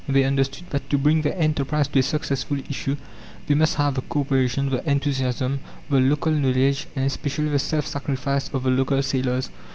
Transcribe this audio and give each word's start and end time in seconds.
They 0.09 0.23
understood 0.23 0.67
that 0.71 0.89
to 0.89 0.97
bring 0.97 1.21
their 1.21 1.37
enterprise 1.37 1.87
to 1.89 1.99
a 1.99 2.01
successful 2.01 2.57
issue 2.67 2.95
they 3.45 3.53
must 3.53 3.75
have 3.75 3.93
the 3.93 4.01
co 4.01 4.21
operation, 4.21 4.71
the 4.71 4.83
enthusiasm, 4.89 5.59
the 5.91 5.99
local 5.99 6.31
knowledge, 6.31 6.87
and 6.95 7.05
especially 7.05 7.49
the 7.49 7.59
self 7.59 7.85
sacrifice 7.85 8.49
of 8.51 8.63
the 8.63 8.71
local 8.71 9.03
sailors. 9.03 9.51